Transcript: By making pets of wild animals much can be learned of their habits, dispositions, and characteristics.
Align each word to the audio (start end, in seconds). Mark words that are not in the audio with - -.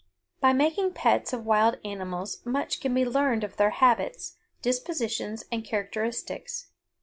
By 0.39 0.51
making 0.51 0.93
pets 0.93 1.31
of 1.31 1.45
wild 1.45 1.77
animals 1.85 2.43
much 2.43 2.81
can 2.81 2.91
be 2.95 3.05
learned 3.05 3.43
of 3.43 3.57
their 3.57 3.69
habits, 3.69 4.35
dispositions, 4.63 5.43
and 5.51 5.63
characteristics. 5.63 6.71